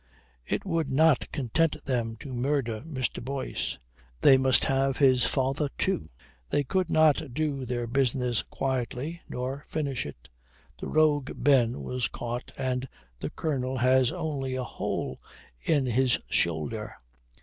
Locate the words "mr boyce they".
2.87-4.35